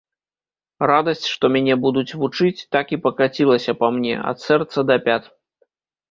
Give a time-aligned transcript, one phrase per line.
[0.91, 5.29] Радасць, што мяне будуць вучыць, так і пакацілася па мне, ад сэрца да пят.